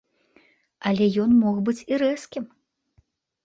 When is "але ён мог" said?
0.93-1.55